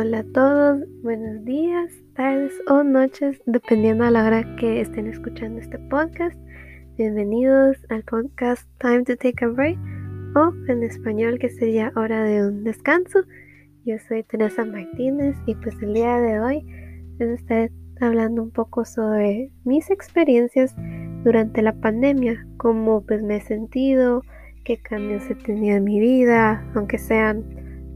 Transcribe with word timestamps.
Hola 0.00 0.20
a 0.20 0.32
todos, 0.32 0.84
buenos 1.02 1.44
días, 1.44 1.92
tardes 2.14 2.52
o 2.68 2.84
noches, 2.84 3.42
dependiendo 3.46 4.04
a 4.04 4.12
la 4.12 4.24
hora 4.24 4.54
que 4.54 4.80
estén 4.80 5.08
escuchando 5.08 5.58
este 5.58 5.76
podcast. 5.90 6.38
Bienvenidos 6.96 7.78
al 7.88 8.04
podcast 8.04 8.62
Time 8.78 9.02
to 9.02 9.16
Take 9.16 9.44
a 9.44 9.48
Break 9.48 9.76
o 10.36 10.52
en 10.68 10.84
español 10.84 11.40
que 11.40 11.48
sería 11.48 11.90
Hora 11.96 12.22
de 12.22 12.46
un 12.46 12.62
Descanso. 12.62 13.24
Yo 13.84 13.96
soy 14.06 14.22
Teresa 14.22 14.64
Martínez 14.64 15.36
y 15.46 15.56
pues 15.56 15.74
el 15.82 15.94
día 15.94 16.20
de 16.20 16.38
hoy 16.38 16.64
les 17.18 17.40
estaré 17.40 17.72
hablando 18.00 18.44
un 18.44 18.52
poco 18.52 18.84
sobre 18.84 19.50
mis 19.64 19.90
experiencias 19.90 20.76
durante 21.24 21.60
la 21.60 21.72
pandemia, 21.72 22.46
cómo 22.56 23.04
pues 23.04 23.20
me 23.24 23.38
he 23.38 23.40
sentido, 23.40 24.22
qué 24.62 24.76
cambios 24.76 25.28
he 25.28 25.34
tenido 25.34 25.78
en 25.78 25.82
mi 25.82 25.98
vida, 25.98 26.64
aunque 26.76 26.98
sean 26.98 27.42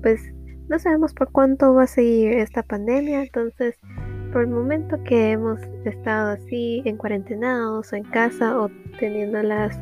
pues 0.03 0.33
no 0.73 0.79
sabemos 0.79 1.13
por 1.13 1.31
cuánto 1.31 1.75
va 1.75 1.83
a 1.83 1.87
seguir 1.87 2.33
esta 2.33 2.63
pandemia, 2.63 3.25
entonces 3.25 3.79
por 4.33 4.41
el 4.41 4.49
momento 4.49 4.97
que 5.05 5.33
hemos 5.33 5.61
estado 5.85 6.31
así 6.31 6.81
en 6.87 6.97
cuarentenados 6.97 7.93
o 7.93 7.97
en 7.97 8.05
casa 8.05 8.59
o 8.59 8.71
teniendo 8.99 9.43
las 9.43 9.79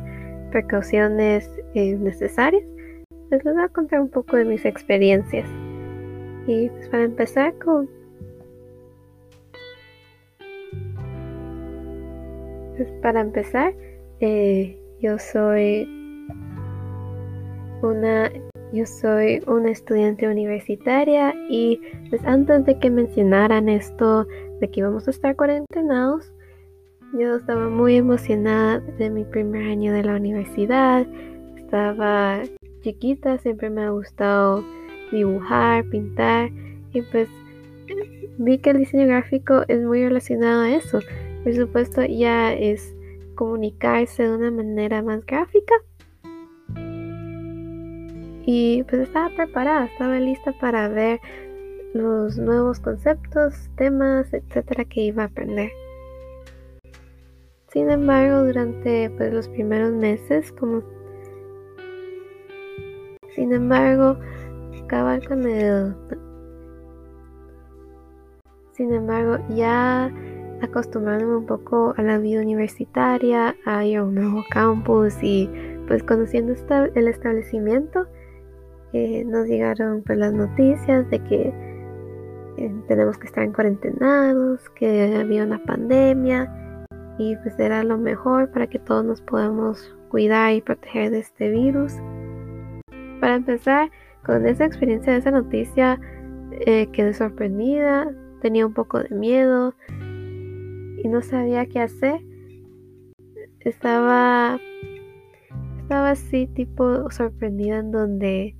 precauciones 0.51 1.49
eh, 1.75 1.95
necesarias, 1.95 2.65
pues 3.29 3.45
les 3.45 3.53
voy 3.53 3.63
a 3.63 3.69
contar 3.69 4.01
un 4.01 4.09
poco 4.09 4.35
de 4.35 4.43
mis 4.43 4.65
experiencias. 4.65 5.47
Y 6.45 6.67
pues 6.67 6.89
para 6.89 7.03
empezar 7.03 7.57
con... 7.59 7.89
Pues 12.75 12.91
para 13.01 13.21
empezar, 13.21 13.73
eh, 14.19 14.77
yo 14.99 15.17
soy 15.17 15.87
una 17.81 18.29
yo 18.73 18.85
soy 18.85 19.43
una 19.47 19.71
estudiante 19.71 20.27
universitaria 20.27 21.33
y 21.49 21.81
pues 22.09 22.23
antes 22.25 22.65
de 22.65 22.79
que 22.79 22.89
mencionaran 22.89 23.67
esto 23.67 24.25
de 24.59 24.69
que 24.69 24.79
íbamos 24.79 25.07
a 25.07 25.11
estar 25.11 25.35
cuarentenados, 25.35 26.31
yo 27.13 27.35
estaba 27.35 27.67
muy 27.67 27.95
emocionada 27.95 28.79
de 28.79 29.09
mi 29.09 29.25
primer 29.25 29.63
año 29.63 29.91
de 29.91 30.03
la 30.03 30.15
universidad. 30.15 31.05
Estaba 31.57 32.43
chiquita, 32.81 33.37
siempre 33.39 33.69
me 33.69 33.83
ha 33.83 33.89
gustado 33.89 34.63
dibujar, 35.11 35.83
pintar 35.89 36.49
y 36.93 37.01
pues 37.01 37.27
vi 38.37 38.57
que 38.59 38.69
el 38.69 38.77
diseño 38.77 39.07
gráfico 39.07 39.63
es 39.67 39.81
muy 39.83 40.01
relacionado 40.03 40.61
a 40.61 40.71
eso. 40.71 40.99
Por 41.43 41.53
supuesto 41.53 42.05
ya 42.05 42.53
es 42.53 42.95
comunicarse 43.35 44.23
de 44.23 44.33
una 44.33 44.51
manera 44.51 45.01
más 45.01 45.25
gráfica 45.25 45.75
y 48.45 48.83
pues 48.83 49.01
estaba 49.01 49.29
preparada, 49.35 49.85
estaba 49.85 50.19
lista 50.19 50.53
para 50.59 50.87
ver 50.87 51.19
los 51.93 52.37
nuevos 52.37 52.79
conceptos, 52.79 53.69
temas, 53.75 54.33
etcétera 54.33 54.85
que 54.85 55.01
iba 55.01 55.23
a 55.23 55.27
aprender. 55.27 55.71
Sin 57.67 57.89
embargo, 57.89 58.43
durante 58.43 59.09
pues, 59.11 59.33
los 59.33 59.47
primeros 59.47 59.93
meses, 59.93 60.51
como 60.53 60.83
sin 63.35 63.53
embargo, 63.53 64.17
acabar 64.83 65.25
con 65.25 65.47
el 65.47 65.95
sin 68.73 68.93
embargo, 68.93 69.37
ya 69.49 70.11
acostumbrándome 70.61 71.35
un 71.35 71.45
poco 71.45 71.93
a 71.97 72.01
la 72.01 72.17
vida 72.17 72.41
universitaria, 72.41 73.55
a 73.65 73.85
ir 73.85 73.97
a 73.97 74.03
un 74.03 74.15
nuevo 74.15 74.43
campus 74.49 75.13
y 75.21 75.49
pues 75.87 76.03
conociendo 76.03 76.55
el 76.95 77.07
establecimiento, 77.07 78.07
nos 78.93 79.47
llegaron 79.47 80.03
pues 80.03 80.17
las 80.17 80.33
noticias 80.33 81.09
de 81.09 81.19
que 81.23 81.53
eh, 82.57 82.71
tenemos 82.87 83.17
que 83.17 83.27
estar 83.27 83.43
en 83.43 83.53
cuarentenados, 83.53 84.69
que 84.71 85.15
había 85.15 85.43
una 85.43 85.63
pandemia 85.63 86.85
y 87.17 87.35
pues 87.37 87.57
era 87.59 87.83
lo 87.83 87.97
mejor 87.97 88.51
para 88.51 88.67
que 88.67 88.79
todos 88.79 89.05
nos 89.05 89.21
podamos 89.21 89.95
cuidar 90.09 90.53
y 90.53 90.61
proteger 90.61 91.11
de 91.11 91.19
este 91.19 91.49
virus. 91.49 91.93
Para 93.19 93.35
empezar, 93.35 93.89
con 94.25 94.45
esa 94.45 94.65
experiencia 94.65 95.13
de 95.13 95.19
esa 95.19 95.31
noticia 95.31 95.99
eh, 96.51 96.87
quedé 96.91 97.13
sorprendida, 97.13 98.11
tenía 98.41 98.65
un 98.65 98.73
poco 98.73 98.99
de 98.99 99.15
miedo 99.15 99.73
y 101.03 101.07
no 101.07 101.21
sabía 101.21 101.65
qué 101.65 101.79
hacer. 101.79 102.21
Estaba 103.61 104.59
estaba 105.79 106.11
así 106.11 106.47
tipo 106.47 107.09
sorprendida 107.11 107.79
en 107.79 107.91
donde 107.91 108.55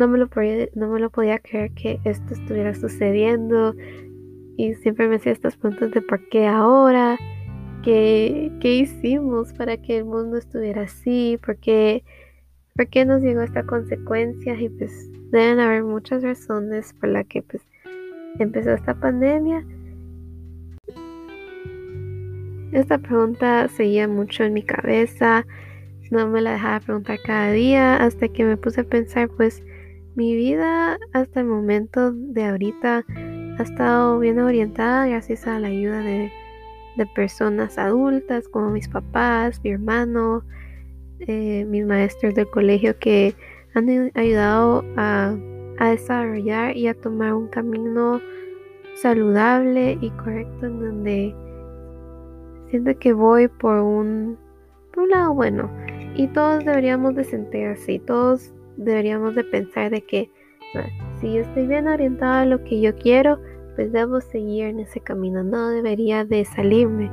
no 0.00 0.08
me, 0.08 0.16
lo 0.16 0.28
podía, 0.28 0.66
no 0.74 0.88
me 0.88 0.98
lo 0.98 1.10
podía 1.10 1.38
creer 1.38 1.72
que 1.72 2.00
esto 2.04 2.32
estuviera 2.32 2.74
sucediendo. 2.74 3.74
Y 4.56 4.72
siempre 4.76 5.08
me 5.08 5.16
hacía 5.16 5.32
estas 5.32 5.58
preguntas 5.58 5.90
de 5.90 6.00
por 6.00 6.26
qué 6.30 6.46
ahora, 6.46 7.18
qué, 7.84 8.50
qué 8.60 8.76
hicimos 8.76 9.52
para 9.52 9.76
que 9.76 9.98
el 9.98 10.06
mundo 10.06 10.38
estuviera 10.38 10.82
así, 10.82 11.38
por 11.44 11.58
qué, 11.58 12.02
por 12.74 12.88
qué 12.88 13.04
nos 13.04 13.20
llegó 13.20 13.42
esta 13.42 13.62
consecuencia 13.62 14.58
y 14.58 14.70
pues 14.70 14.90
deben 15.30 15.60
haber 15.60 15.84
muchas 15.84 16.22
razones 16.22 16.94
por 16.94 17.10
las 17.10 17.26
que 17.26 17.42
pues 17.42 17.62
empezó 18.38 18.72
esta 18.72 18.94
pandemia. 18.94 19.66
Esta 22.72 22.96
pregunta 22.96 23.68
seguía 23.68 24.08
mucho 24.08 24.44
en 24.44 24.54
mi 24.54 24.62
cabeza, 24.62 25.44
no 26.10 26.26
me 26.26 26.40
la 26.40 26.52
dejaba 26.52 26.80
preguntar 26.80 27.18
cada 27.22 27.52
día 27.52 27.96
hasta 27.96 28.28
que 28.28 28.44
me 28.44 28.56
puse 28.56 28.80
a 28.80 28.84
pensar 28.84 29.28
pues 29.28 29.62
mi 30.14 30.34
vida 30.34 30.98
hasta 31.12 31.40
el 31.40 31.46
momento 31.46 32.12
de 32.12 32.44
ahorita 32.44 33.04
ha 33.58 33.62
estado 33.62 34.18
bien 34.18 34.38
orientada 34.38 35.06
gracias 35.06 35.46
a 35.46 35.58
la 35.58 35.68
ayuda 35.68 35.98
de, 36.00 36.32
personas 37.14 37.78
adultas 37.78 38.46
como 38.48 38.68
mis 38.68 38.86
papás, 38.86 39.58
mi 39.64 39.70
hermano, 39.70 40.44
eh, 41.20 41.64
mis 41.64 41.86
maestros 41.86 42.34
del 42.34 42.50
colegio 42.50 42.98
que 42.98 43.34
han 43.72 44.10
ayudado 44.14 44.84
a, 44.98 45.34
a 45.78 45.90
desarrollar 45.90 46.76
y 46.76 46.88
a 46.88 46.94
tomar 46.94 47.32
un 47.32 47.48
camino 47.48 48.20
saludable 48.96 49.96
y 50.02 50.10
correcto 50.10 50.66
en 50.66 50.78
donde 50.78 51.34
siento 52.68 52.98
que 52.98 53.14
voy 53.14 53.48
por 53.48 53.78
un, 53.78 54.38
por 54.92 55.04
un 55.04 55.10
lado 55.10 55.32
bueno. 55.32 55.70
Y 56.16 56.26
todos 56.28 56.64
deberíamos 56.66 57.14
de 57.14 57.24
sentir 57.24 57.68
así, 57.68 57.98
todos 57.98 58.52
deberíamos 58.84 59.34
de 59.34 59.44
pensar 59.44 59.90
de 59.90 60.02
que 60.02 60.30
si 61.20 61.38
estoy 61.38 61.66
bien 61.66 61.88
orientada 61.88 62.42
a 62.42 62.46
lo 62.46 62.62
que 62.64 62.80
yo 62.80 62.94
quiero, 62.96 63.38
pues 63.76 63.92
debo 63.92 64.20
seguir 64.20 64.66
en 64.66 64.80
ese 64.80 65.00
camino, 65.00 65.42
no 65.42 65.68
debería 65.70 66.24
de 66.24 66.44
salirme. 66.44 67.10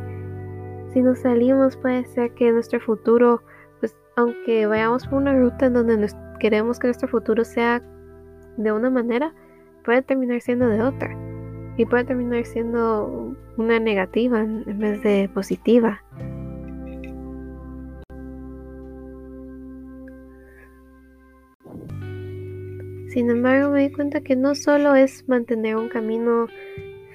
Si 0.93 1.01
nos 1.01 1.19
salimos 1.19 1.77
puede 1.77 2.05
ser 2.05 2.31
que 2.33 2.51
nuestro 2.51 2.79
futuro, 2.79 3.41
pues 3.79 3.95
aunque 4.15 4.65
vayamos 4.67 5.07
por 5.07 5.19
una 5.21 5.37
ruta 5.37 5.65
en 5.65 5.73
donde 5.73 6.07
queremos 6.39 6.79
que 6.79 6.87
nuestro 6.87 7.07
futuro 7.07 7.43
sea 7.43 7.81
de 8.57 8.71
una 8.71 8.89
manera, 8.89 9.33
puede 9.83 10.01
terminar 10.01 10.41
siendo 10.41 10.67
de 10.67 10.81
otra. 10.81 11.15
Y 11.77 11.85
puede 11.85 12.05
terminar 12.05 12.43
siendo 12.45 13.35
una 13.57 13.79
negativa 13.79 14.39
en 14.39 14.79
vez 14.79 15.03
de 15.03 15.29
positiva. 15.31 16.01
Sin 23.17 23.31
embargo, 23.31 23.71
me 23.71 23.81
di 23.81 23.91
cuenta 23.91 24.21
que 24.21 24.35
no 24.35 24.53
solo 24.53 24.93
es 24.93 25.27
mantener 25.27 25.75
un 25.75 25.89
camino 25.89 26.45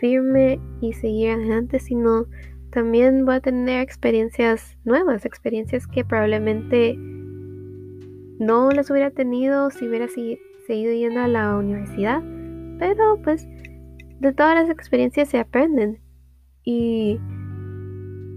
firme 0.01 0.59
y 0.81 0.95
seguir 0.95 1.31
adelante, 1.31 1.79
sino 1.79 2.27
también 2.73 3.25
voy 3.25 3.37
a 3.37 3.41
tener 3.41 3.81
experiencias 3.81 4.77
nuevas, 4.83 5.25
experiencias 5.25 5.87
que 5.87 6.05
probablemente 6.05 6.97
no 6.99 8.73
las 8.73 8.91
hubiera 8.91 9.13
tenido 9.13 9.71
si 9.71 9.87
hubiera 9.87 10.09
seguido 10.09 10.93
yendo 10.93 11.21
a 11.21 11.29
la 11.29 11.55
universidad. 11.55 12.21
Pero 12.81 13.23
pues 13.23 13.47
de 14.19 14.33
todas 14.33 14.57
las 14.57 14.71
experiencias 14.71 15.29
se 15.29 15.39
aprenden 15.39 16.01
y 16.65 17.21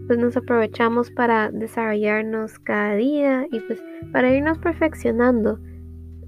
pues 0.06 0.19
nos 0.19 0.38
aprovechamos 0.38 1.09
para 1.09 1.50
desarrollarnos 1.50 2.59
cada 2.59 2.94
día 2.94 3.47
y 3.51 3.59
pues 3.61 3.83
para 4.11 4.31
irnos 4.31 4.59
perfeccionando. 4.59 5.57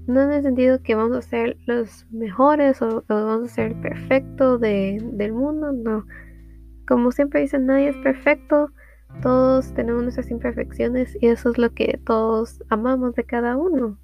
No 0.08 0.22
en 0.22 0.32
el 0.32 0.42
sentido 0.42 0.82
que 0.82 0.94
vamos 0.94 1.18
a 1.18 1.20
ser 1.20 1.58
los 1.66 2.06
mejores 2.10 2.80
o, 2.80 3.04
vamos 3.08 3.50
a 3.50 3.54
ser 3.54 3.72
el 3.72 3.80
perfecto 3.82 4.56
del 4.56 5.32
mundo, 5.34 5.70
no. 5.72 6.06
Como 6.88 7.12
siempre 7.12 7.42
dicen, 7.42 7.66
nadie 7.66 7.90
es 7.90 7.96
perfecto, 7.98 8.72
todos 9.20 9.74
tenemos 9.74 10.02
nuestras 10.02 10.30
imperfecciones 10.30 11.14
y 11.20 11.26
eso 11.26 11.50
es 11.50 11.58
lo 11.58 11.74
que 11.74 12.00
todos 12.06 12.64
amamos 12.70 13.16
de 13.16 13.24
cada 13.24 13.58
uno. 13.58 13.98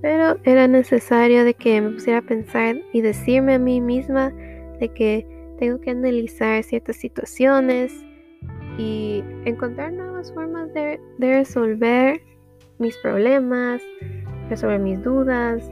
Pero 0.00 0.36
era 0.44 0.68
necesario 0.68 1.42
de 1.42 1.54
que 1.54 1.80
me 1.80 1.90
pusiera 1.90 2.20
a 2.20 2.22
pensar 2.22 2.76
y 2.92 3.00
decirme 3.00 3.54
a 3.54 3.58
mí 3.58 3.80
misma 3.80 4.30
de 4.78 4.92
que 4.94 5.26
tengo 5.58 5.80
que 5.80 5.90
analizar 5.90 6.62
ciertas 6.62 6.98
situaciones 6.98 7.92
y 8.78 9.24
encontrar 9.44 9.92
nuevas 9.92 10.32
formas 10.32 10.72
de, 10.72 11.00
de 11.18 11.32
resolver 11.32 12.20
mis 12.78 12.96
problemas, 12.98 13.82
resolver 14.48 14.78
mis 14.78 15.02
dudas, 15.02 15.70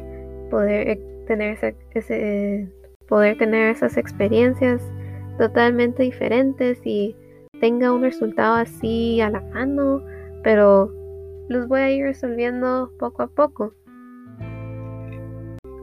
poder 0.51 0.89
eh, 0.89 1.01
tener 1.27 1.59
ese, 1.95 2.69
poder 3.09 3.39
tener 3.39 3.71
esas 3.71 3.97
experiencias 3.97 4.83
totalmente 5.39 6.03
diferentes 6.03 6.81
y 6.85 7.17
tenga 7.61 7.93
un 7.93 8.03
resultado 8.03 8.55
así 8.55 9.21
a 9.21 9.31
la 9.31 9.41
mano, 9.41 10.03
pero 10.43 10.91
los 11.49 11.69
voy 11.69 11.81
a 11.81 11.91
ir 11.91 12.05
resolviendo 12.05 12.91
poco 12.99 13.23
a 13.23 13.27
poco. 13.29 13.75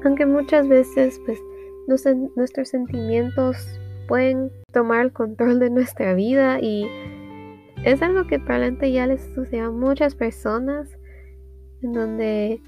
Aunque 0.03 0.25
muchas 0.25 0.67
veces 0.67 1.19
pues 1.25 1.39
nuestros 2.35 2.69
sentimientos 2.69 3.79
pueden 4.07 4.51
tomar 4.71 5.05
el 5.05 5.13
control 5.13 5.59
de 5.59 5.69
nuestra 5.69 6.13
vida 6.13 6.59
y 6.59 6.87
es 7.83 8.01
algo 8.01 8.27
que 8.27 8.39
probablemente 8.39 8.91
ya 8.91 9.07
les 9.07 9.21
sucede 9.33 9.61
a 9.61 9.71
muchas 9.71 10.15
personas 10.15 10.89
en 11.81 11.93
donde 11.93 12.61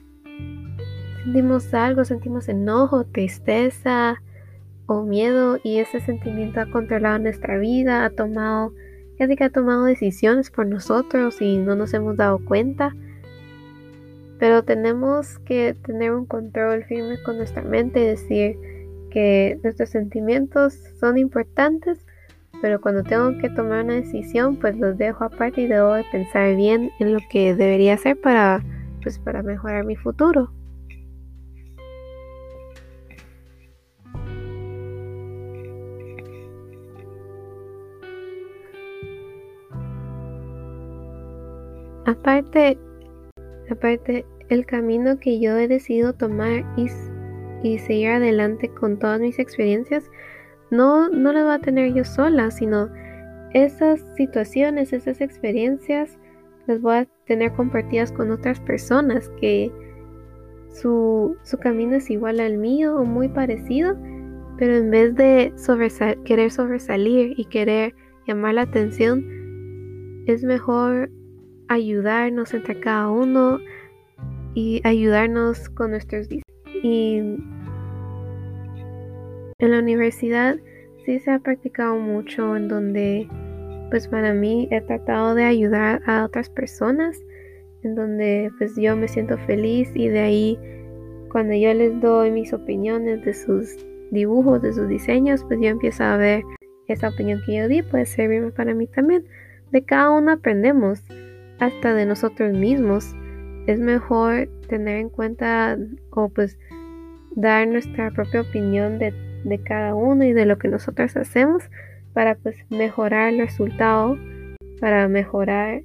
sentimos 1.24 1.74
algo, 1.74 2.04
sentimos 2.04 2.50
enojo, 2.50 3.06
tristeza 3.06 4.22
o 4.88 5.04
miedo 5.04 5.58
y 5.64 5.78
ese 5.80 6.02
sentimiento 6.02 6.60
ha 6.60 6.70
controlado 6.70 7.20
nuestra 7.20 7.58
vida, 7.58 8.06
ha 8.06 8.10
tomado, 8.10 8.74
casi 9.18 9.36
que 9.36 9.46
ha 9.46 9.50
tomado 9.50 9.86
decisiones 9.86 10.52
por 10.52 10.68
nosotros 10.68 11.42
y 11.42 11.58
no 11.58 11.75
nos 11.75 11.94
hemos 11.94 12.18
dado 12.18 12.40
cuenta. 12.44 12.94
Pero 14.40 14.64
tenemos 14.64 15.40
que 15.40 15.75
tener 15.86 16.12
un 16.12 16.25
control 16.25 16.84
firme 16.84 17.16
con 17.24 17.38
nuestra 17.38 17.62
mente 17.62 18.02
y 18.02 18.08
decir 18.08 18.58
que 19.10 19.58
nuestros 19.64 19.90
sentimientos 19.90 20.74
son 21.00 21.18
importantes, 21.18 22.06
pero 22.62 22.81
cuando 22.81 23.04
tengo 23.04 23.38
que 23.38 23.50
tomar 23.50 23.86
una 23.86 23.96
decisión, 23.96 24.58
pues 24.58 24.78
los 24.78 24.98
dejo 24.98 25.24
aparte 25.24 25.62
y 25.62 25.68
debo 25.68 25.94
de 25.94 26.04
pensar 26.12 26.56
bien 26.56 26.92
en 27.00 27.14
lo 27.14 27.20
que 27.30 27.56
debería 27.56 27.94
hacer 27.94 28.20
para, 28.20 28.62
pues, 29.02 29.20
para 29.20 29.44
mejorar 29.44 29.86
mi 29.86 29.96
futuro. 29.96 30.52
Aparte, 42.05 42.77
aparte, 43.69 44.25
el 44.50 44.65
camino 44.65 45.19
que 45.19 45.39
yo 45.39 45.57
he 45.57 45.67
decidido 45.67 46.13
tomar 46.13 46.65
y, 46.75 46.89
seguir 47.77 48.09
adelante 48.09 48.67
con 48.67 49.00
todas 49.00 49.21
mis 49.21 49.39
experiencias, 49.39 50.09
no, 50.69 51.07
no 51.07 51.31
lo 51.31 51.45
voy 51.45 51.53
a 51.53 51.59
tener 51.59 51.94
yo 51.94 52.03
sola, 52.03 52.51
sino 52.51 52.89
esas 53.53 54.03
situaciones, 54.17 54.91
esas 54.91 55.21
experiencias, 55.21 56.17
las 56.67 56.81
voy 56.81 56.95
a 56.95 57.07
tener 57.25 57.53
compartidas 57.53 58.11
con 58.11 58.31
otras 58.31 58.59
personas 58.59 59.29
que 59.39 59.71
su, 60.73 61.38
su 61.44 61.57
camino 61.57 61.95
es 61.95 62.09
igual 62.09 62.41
al 62.41 62.57
mío 62.57 62.97
o 62.97 63.05
muy 63.05 63.29
parecido, 63.29 63.95
pero 64.57 64.75
en 64.75 64.91
vez 64.91 65.15
de 65.15 65.53
querer 66.25 66.51
sobresalir 66.51 67.33
y 67.38 67.45
querer 67.45 67.95
llamar 68.27 68.55
la 68.55 68.63
atención, 68.63 69.23
es 70.27 70.44
mejor 70.44 71.09
ayudarnos 71.74 72.54
entre 72.54 72.80
cada 72.80 73.10
uno 73.10 73.60
y 74.54 74.81
ayudarnos 74.84 75.70
con 75.70 75.92
nuestros 75.92 76.28
y 76.84 77.18
en 79.60 79.72
la 79.72 79.80
universidad 79.80 80.58
sí 81.06 81.20
se 81.20 81.31
ha 81.31 81.40
practicado 81.40 81.98
mucho 81.98 82.56
en 82.56 82.68
donde 82.68 83.28
pues 83.90 84.08
para 84.08 84.34
mí 84.34 84.68
he 84.72 84.81
tratado 84.81 85.36
de 85.36 85.44
ayudar 85.44 86.02
a 86.06 86.25
otras 86.25 86.50
personas 86.50 87.20
en 87.84 87.96
donde 87.96 88.52
pues 88.58 88.75
yo 88.75 88.96
me 88.96 89.08
siento 89.08 89.38
feliz 89.40 89.92
y 89.94 90.08
de 90.08 90.20
ahí 90.20 90.60
cuando 91.31 91.56
yo 91.56 91.74
les 91.74 92.00
doy 92.00 92.31
mis 92.31 92.54
opiniones 92.54 93.25
de 93.25 93.34
sus 93.34 93.75
dibujos, 94.12 94.62
de 94.62 94.74
sus 94.74 94.88
diseños, 94.88 95.44
pues 95.44 95.60
yo 95.60 95.70
empiezo 95.70 96.04
a 96.04 96.18
ver 96.18 96.44
esa 96.88 97.10
opinión 97.10 97.42
que 97.46 97.58
yo 97.58 97.68
di 97.68 97.81
puede 97.81 98.06
servirme 98.06 98.52
para 98.52 98.74
mí 98.74 98.88
también. 98.88 99.25
De 99.72 99.84
cada 99.84 100.12
uno 100.12 100.31
aprendemos 100.31 101.02
hasta 101.59 101.94
de 101.94 102.05
nosotros 102.05 102.53
mismos. 102.53 103.15
Es 103.67 103.79
mejor 103.79 104.50
tener 104.67 104.97
en 104.97 105.09
cuenta 105.09 105.77
o 106.11 106.29
pues 106.29 106.57
dar 107.35 107.67
nuestra 107.67 108.11
propia 108.11 108.41
opinión 108.41 109.00
de, 109.00 109.13
cada 109.65 109.94
uno 109.95 110.23
y 110.23 110.33
de 110.33 110.45
lo 110.45 110.57
que 110.57 110.67
nosotros 110.67 111.15
hacemos 111.17 111.63
para 112.13 112.35
pues 112.35 112.55
mejorar 112.69 113.33
el 113.33 113.39
resultado, 113.39 114.17
para 114.79 115.07
mejorar 115.07 115.81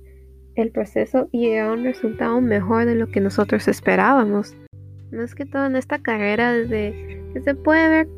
el 0.54 0.70
proceso 0.70 1.28
y 1.32 1.48
llegar 1.48 1.70
a 1.70 1.72
un 1.72 1.84
resultado 1.84 2.40
mejor 2.40 2.84
de 2.84 2.94
lo 2.94 3.08
que 3.08 3.20
nosotros 3.20 3.68
esperábamos. 3.68 4.56
Más 5.12 5.34
que 5.34 5.46
todo 5.46 5.66
en 5.66 5.76
esta 5.76 6.00
carrera, 6.00 6.52
desde 6.52 6.92
que 7.32 7.40
se 7.40 7.54
puede 7.54 7.88
ver 7.88 8.08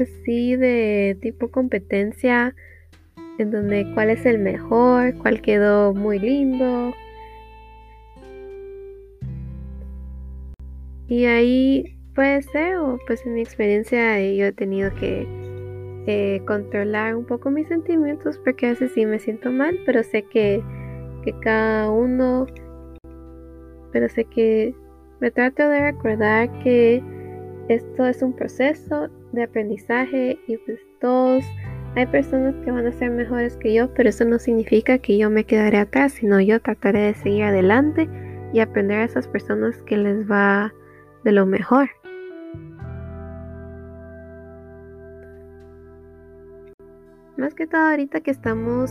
así 0.00 0.56
de 0.56 1.16
tipo 1.20 1.48
competencia, 1.48 2.54
en 3.38 3.50
donde 3.50 3.90
cuál 3.94 4.10
es 4.10 4.26
el 4.26 4.38
mejor, 4.38 5.16
cuál 5.18 5.40
quedó 5.40 5.94
muy 5.94 6.18
lindo. 6.18 6.92
Y 11.08 11.24
ahí 11.24 11.96
puede 12.14 12.42
ser, 12.42 12.76
o 12.76 12.98
pues 13.06 13.24
en 13.24 13.34
mi 13.34 13.40
experiencia 13.40 14.20
yo 14.20 14.46
he 14.46 14.52
tenido 14.52 14.92
que 14.96 15.26
eh, 16.06 16.42
controlar 16.46 17.14
un 17.14 17.24
poco 17.24 17.50
mis 17.50 17.68
sentimientos 17.68 18.38
porque 18.38 18.66
a 18.66 18.68
veces 18.70 18.92
sí 18.92 19.06
me 19.06 19.18
siento 19.18 19.50
mal, 19.50 19.78
pero 19.86 20.02
sé 20.02 20.22
que, 20.24 20.62
que 21.24 21.32
cada 21.40 21.90
uno, 21.90 22.46
pero 23.92 24.08
sé 24.08 24.24
que 24.24 24.74
me 25.20 25.30
trato 25.30 25.68
de 25.68 25.92
recordar 25.92 26.50
que 26.62 27.02
esto 27.68 28.06
es 28.06 28.22
un 28.22 28.32
proceso 28.34 29.08
de 29.32 29.42
aprendizaje 29.44 30.38
y 30.46 30.56
pues 30.58 30.80
todos 31.00 31.44
hay 31.96 32.06
personas 32.06 32.54
que 32.64 32.70
van 32.70 32.86
a 32.86 32.92
ser 32.92 33.10
mejores 33.10 33.56
que 33.56 33.74
yo, 33.74 33.92
pero 33.94 34.08
eso 34.08 34.24
no 34.24 34.38
significa 34.38 34.98
que 34.98 35.18
yo 35.18 35.30
me 35.30 35.44
quedaré 35.44 35.78
atrás, 35.78 36.12
sino 36.12 36.40
yo 36.40 36.60
trataré 36.60 37.00
de 37.00 37.14
seguir 37.14 37.44
adelante 37.44 38.08
y 38.52 38.60
aprender 38.60 39.00
a 39.00 39.04
esas 39.04 39.26
personas 39.28 39.82
que 39.82 39.96
les 39.96 40.30
va 40.30 40.72
de 41.24 41.32
lo 41.32 41.46
mejor. 41.46 41.88
Más 47.36 47.54
que 47.54 47.66
todo 47.66 47.82
ahorita 47.82 48.20
que 48.20 48.30
estamos 48.30 48.90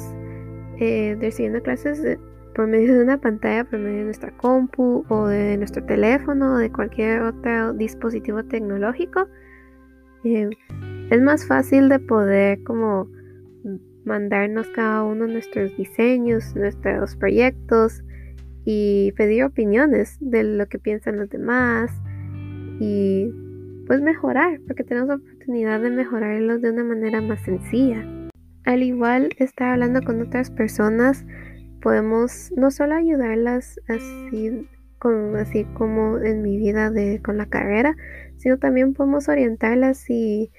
eh, 0.80 1.18
recibiendo 1.20 1.62
clases 1.62 2.18
por 2.56 2.68
medio 2.68 2.94
de 2.94 3.04
una 3.04 3.20
pantalla, 3.20 3.64
por 3.66 3.80
medio 3.80 4.00
de 4.00 4.04
nuestra 4.06 4.32
compu 4.38 5.06
o 5.10 5.28
de 5.28 5.58
nuestro 5.58 5.84
teléfono 5.84 6.54
o 6.54 6.58
de 6.58 6.72
cualquier 6.72 7.22
otro 7.22 7.74
dispositivo 7.74 8.44
tecnológico, 8.44 9.28
eh, 10.24 10.50
es 11.10 11.22
más 11.22 11.46
fácil 11.46 11.90
de 11.90 12.00
poder 12.00 12.64
como 12.64 13.10
mandarnos 14.04 14.68
cada 14.70 15.04
uno 15.04 15.28
nuestros 15.28 15.76
diseños, 15.78 16.56
nuestros 16.56 17.16
proyectos 17.16 18.04
y 18.66 19.14
pedir 19.14 19.44
opiniones 19.44 20.18
de 20.20 20.44
lo 20.44 20.68
que 20.68 20.80
piensan 20.80 21.18
los 21.18 21.30
demás 21.30 21.92
y 22.80 23.30
pues 23.86 24.02
mejorar, 24.02 24.60
porque 24.68 24.84
tenemos 24.84 25.08
la 25.08 25.16
oportunidad 25.16 25.82
de 25.82 25.90
mejorarlos 25.90 26.62
de 26.62 26.72
una 26.72 26.84
manera 26.84 27.22
más 27.22 27.42
sencilla. 27.42 28.06
Al 28.66 28.84
igual 28.84 29.30
estar 29.38 29.70
hablando 29.70 30.02
con 30.02 30.22
otras 30.22 30.52
personas, 30.52 31.26
podemos 31.82 32.52
no 32.58 32.70
solo 32.70 32.96
ayudarlas 32.96 33.80
así, 33.88 34.68
con, 35.00 35.38
así 35.38 35.64
como 35.74 36.18
en 36.18 36.42
mi 36.42 36.58
vida 36.58 36.92
de, 36.92 37.22
con 37.24 37.38
la 37.38 37.46
carrera, 37.46 37.96
sino 38.36 38.58
también 38.58 38.94
podemos 38.94 39.30
orientarlas 39.30 39.98
si 39.98 40.52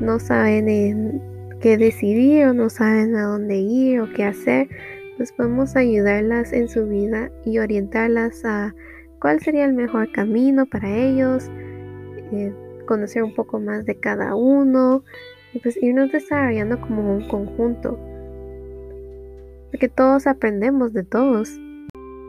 no 0.00 0.18
saben 0.18 1.22
qué 1.60 1.76
decidir 1.76 2.46
o 2.46 2.54
no 2.54 2.70
saben 2.70 3.16
a 3.16 3.24
dónde 3.24 3.56
ir 3.56 4.00
o 4.00 4.12
qué 4.12 4.24
hacer, 4.24 4.68
pues 5.16 5.32
podemos 5.32 5.76
ayudarlas 5.76 6.52
en 6.52 6.68
su 6.68 6.86
vida 6.86 7.30
y 7.44 7.58
orientarlas 7.58 8.44
a 8.44 8.74
cuál 9.20 9.40
sería 9.40 9.66
el 9.66 9.74
mejor 9.74 10.10
camino 10.12 10.66
para 10.66 10.88
ellos, 10.88 11.50
eh, 12.32 12.52
conocer 12.86 13.22
un 13.22 13.34
poco 13.34 13.60
más 13.60 13.84
de 13.84 13.96
cada 13.96 14.34
uno 14.34 15.04
y 15.52 15.58
pues 15.58 15.80
irnos 15.82 16.10
desarrollando 16.10 16.80
como 16.80 17.14
un 17.14 17.28
conjunto. 17.28 17.98
Porque 19.70 19.88
todos 19.88 20.26
aprendemos 20.26 20.92
de 20.92 21.04
todos. 21.04 21.50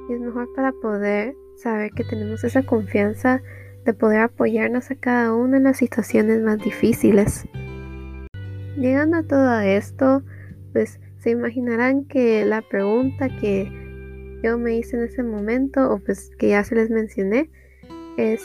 Y 0.09 0.13
es 0.13 0.19
mejor 0.19 0.49
para 0.55 0.71
poder 0.73 1.35
saber 1.55 1.91
que 1.91 2.03
tenemos 2.03 2.43
esa 2.43 2.63
confianza 2.63 3.41
de 3.85 3.93
poder 3.93 4.21
apoyarnos 4.21 4.91
a 4.91 4.95
cada 4.95 5.33
uno 5.33 5.57
en 5.57 5.63
las 5.63 5.77
situaciones 5.77 6.41
más 6.41 6.59
difíciles. 6.59 7.45
Llegando 8.77 9.17
a 9.17 9.23
todo 9.23 9.59
esto, 9.59 10.23
pues 10.73 10.99
se 11.19 11.31
imaginarán 11.31 12.05
que 12.05 12.45
la 12.45 12.61
pregunta 12.61 13.29
que 13.29 13.71
yo 14.43 14.57
me 14.57 14.75
hice 14.77 14.97
en 14.97 15.03
ese 15.03 15.23
momento, 15.23 15.91
o 15.91 15.99
pues 15.99 16.31
que 16.37 16.49
ya 16.49 16.63
se 16.63 16.75
les 16.75 16.89
mencioné, 16.89 17.49
es 18.17 18.43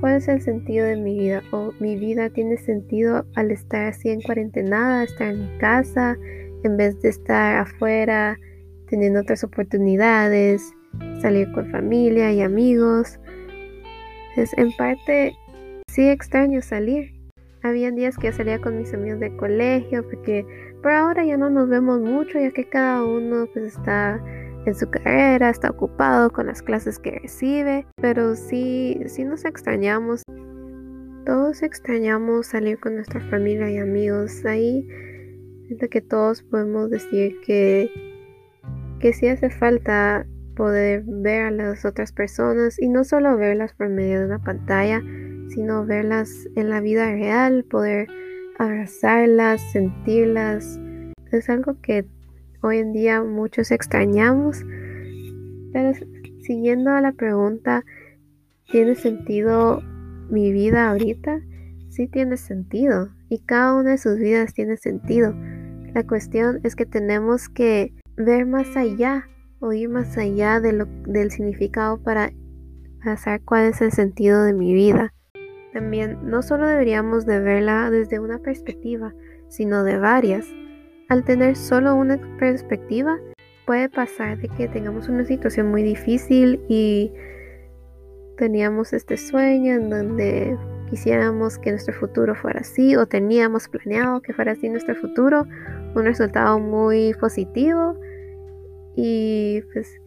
¿cuál 0.00 0.16
es 0.16 0.28
el 0.28 0.42
sentido 0.42 0.86
de 0.86 0.96
mi 0.96 1.18
vida? 1.18 1.42
¿O 1.52 1.72
mi 1.80 1.96
vida 1.96 2.30
tiene 2.30 2.56
sentido 2.56 3.26
al 3.34 3.50
estar 3.50 3.86
así 3.86 4.10
en 4.10 4.20
cuarentena, 4.20 5.04
estar 5.04 5.32
en 5.32 5.40
mi 5.40 5.58
casa, 5.58 6.16
en 6.64 6.76
vez 6.76 7.00
de 7.00 7.08
estar 7.08 7.58
afuera, 7.58 8.38
teniendo 8.88 9.20
otras 9.20 9.42
oportunidades, 9.44 10.74
salir 11.20 11.50
con 11.52 11.70
familia 11.70 12.32
y 12.32 12.42
amigos? 12.42 13.18
Es 14.36 14.56
en 14.56 14.72
parte 14.72 15.36
sí 15.88 16.08
extraño 16.08 16.62
salir, 16.62 17.12
había 17.62 17.90
días 17.92 18.16
que 18.18 18.32
salía 18.32 18.60
con 18.60 18.78
mis 18.78 18.92
amigos 18.92 19.20
de 19.20 19.36
colegio, 19.36 20.02
porque 20.02 20.44
por 20.82 20.92
ahora 20.92 21.24
ya 21.24 21.36
no 21.36 21.48
nos 21.48 21.68
vemos 21.68 22.00
mucho, 22.00 22.40
ya 22.40 22.50
que 22.50 22.68
cada 22.68 23.04
uno 23.04 23.46
pues 23.52 23.76
está 23.76 24.20
en 24.66 24.74
su 24.74 24.90
carrera, 24.90 25.50
está 25.50 25.70
ocupado 25.70 26.30
con 26.30 26.46
las 26.46 26.60
clases 26.62 26.98
que 26.98 27.20
recibe, 27.20 27.86
pero 27.96 28.34
sí, 28.34 29.00
sí 29.06 29.24
nos 29.24 29.44
extrañamos. 29.44 30.22
Todos 31.24 31.62
extrañamos 31.62 32.46
salir 32.46 32.80
con 32.80 32.96
nuestra 32.96 33.20
familia 33.28 33.70
y 33.70 33.78
amigos. 33.78 34.44
Ahí 34.44 34.88
siento 35.66 35.88
que 35.88 36.00
todos 36.00 36.42
podemos 36.42 36.90
decir 36.90 37.40
que, 37.46 37.90
que 38.98 39.12
sí 39.12 39.28
hace 39.28 39.50
falta 39.50 40.26
poder 40.54 41.02
ver 41.06 41.42
a 41.42 41.50
las 41.50 41.84
otras 41.84 42.12
personas 42.12 42.80
y 42.80 42.88
no 42.88 43.04
solo 43.04 43.36
verlas 43.36 43.72
por 43.74 43.88
medio 43.88 44.20
de 44.20 44.26
una 44.26 44.38
pantalla, 44.38 45.02
sino 45.48 45.84
verlas 45.84 46.30
en 46.56 46.70
la 46.70 46.80
vida 46.80 47.10
real, 47.10 47.64
poder 47.64 48.08
abrazarlas, 48.58 49.60
sentirlas. 49.72 50.78
Es 51.30 51.48
algo 51.48 51.80
que 51.80 52.06
hoy 52.62 52.78
en 52.78 52.92
día 52.92 53.22
muchos 53.22 53.70
extrañamos. 53.70 54.64
Pero 55.72 55.92
siguiendo 56.42 56.90
a 56.90 57.00
la 57.00 57.12
pregunta, 57.12 57.84
¿tiene 58.70 58.94
sentido 58.94 59.82
mi 60.30 60.52
vida 60.52 60.90
ahorita? 60.90 61.40
Sí 61.90 62.08
tiene 62.08 62.36
sentido 62.36 63.10
y 63.28 63.40
cada 63.40 63.74
una 63.74 63.90
de 63.90 63.98
sus 63.98 64.18
vidas 64.18 64.54
tiene 64.54 64.76
sentido. 64.76 65.34
La 65.94 66.06
cuestión 66.06 66.60
es 66.62 66.74
que 66.74 66.86
tenemos 66.86 67.48
que 67.48 67.92
ver 68.16 68.46
más 68.46 68.76
allá 68.76 69.28
o 69.62 69.72
ir 69.72 69.88
más 69.88 70.18
allá 70.18 70.60
de 70.60 70.72
lo, 70.72 70.86
del 71.06 71.30
significado 71.30 72.02
para 72.02 72.32
saber 73.16 73.40
cuál 73.44 73.66
es 73.66 73.80
el 73.80 73.92
sentido 73.92 74.42
de 74.44 74.52
mi 74.52 74.74
vida. 74.74 75.14
También 75.72 76.18
no 76.24 76.42
solo 76.42 76.66
deberíamos 76.66 77.24
de 77.24 77.38
verla 77.38 77.88
desde 77.90 78.18
una 78.18 78.38
perspectiva, 78.38 79.14
sino 79.48 79.84
de 79.84 79.98
varias. 79.98 80.46
Al 81.08 81.24
tener 81.24 81.56
solo 81.56 81.94
una 81.94 82.18
perspectiva, 82.38 83.18
puede 83.64 83.88
pasar 83.88 84.38
de 84.38 84.48
que 84.48 84.68
tengamos 84.68 85.08
una 85.08 85.24
situación 85.24 85.70
muy 85.70 85.82
difícil 85.82 86.60
y 86.68 87.12
teníamos 88.36 88.92
este 88.92 89.16
sueño 89.16 89.74
en 89.74 89.90
donde 89.90 90.58
quisiéramos 90.90 91.58
que 91.58 91.70
nuestro 91.70 91.94
futuro 91.94 92.34
fuera 92.34 92.60
así 92.60 92.96
o 92.96 93.06
teníamos 93.06 93.68
planeado 93.68 94.20
que 94.20 94.34
fuera 94.34 94.52
así 94.52 94.68
nuestro 94.68 94.96
futuro, 94.96 95.46
un 95.94 96.04
resultado 96.04 96.58
muy 96.58 97.14
positivo 97.14 97.96
y 98.96 99.62
pues 99.72 100.00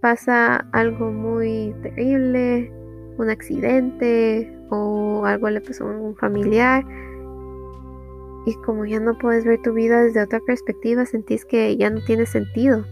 pasa 0.00 0.56
algo 0.72 1.10
muy 1.12 1.74
terrible, 1.82 2.72
un 3.18 3.30
accidente 3.30 4.52
o 4.70 5.24
algo 5.24 5.48
le 5.50 5.60
pasó 5.60 5.88
a 5.88 5.96
un 5.96 6.16
familiar 6.16 6.84
y 8.44 8.54
como 8.64 8.84
ya 8.84 8.98
no 8.98 9.16
puedes 9.16 9.44
ver 9.44 9.60
tu 9.62 9.72
vida 9.72 10.02
desde 10.02 10.22
otra 10.22 10.40
perspectiva, 10.40 11.06
sentís 11.06 11.44
que 11.44 11.76
ya 11.76 11.90
no 11.90 12.02
tiene 12.02 12.26
sentido, 12.26 12.84